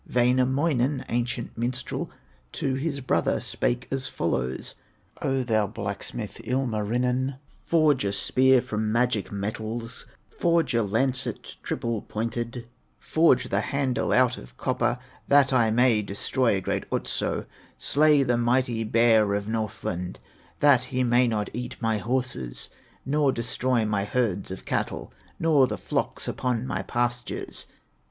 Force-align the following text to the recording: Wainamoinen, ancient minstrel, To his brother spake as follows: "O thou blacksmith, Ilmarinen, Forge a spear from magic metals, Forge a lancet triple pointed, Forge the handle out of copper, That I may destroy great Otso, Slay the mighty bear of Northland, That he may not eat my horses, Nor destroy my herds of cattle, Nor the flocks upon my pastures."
Wainamoinen, 0.11 1.05
ancient 1.09 1.55
minstrel, 1.55 2.09
To 2.53 2.73
his 2.73 3.01
brother 3.01 3.39
spake 3.39 3.87
as 3.91 4.07
follows: 4.07 4.73
"O 5.21 5.43
thou 5.43 5.67
blacksmith, 5.67 6.41
Ilmarinen, 6.43 7.35
Forge 7.47 8.03
a 8.05 8.11
spear 8.11 8.63
from 8.63 8.91
magic 8.91 9.31
metals, 9.31 10.07
Forge 10.35 10.73
a 10.73 10.81
lancet 10.81 11.55
triple 11.61 12.01
pointed, 12.01 12.67
Forge 12.97 13.49
the 13.49 13.61
handle 13.61 14.11
out 14.11 14.37
of 14.39 14.57
copper, 14.57 14.97
That 15.27 15.53
I 15.53 15.69
may 15.69 16.01
destroy 16.01 16.59
great 16.61 16.87
Otso, 16.91 17.45
Slay 17.77 18.23
the 18.23 18.37
mighty 18.37 18.83
bear 18.83 19.35
of 19.35 19.47
Northland, 19.47 20.17
That 20.61 20.85
he 20.85 21.03
may 21.03 21.27
not 21.27 21.51
eat 21.53 21.75
my 21.79 21.99
horses, 21.99 22.71
Nor 23.05 23.31
destroy 23.31 23.85
my 23.85 24.05
herds 24.05 24.49
of 24.49 24.65
cattle, 24.65 25.13
Nor 25.37 25.67
the 25.67 25.77
flocks 25.77 26.27
upon 26.27 26.65
my 26.65 26.81
pastures." 26.81 27.67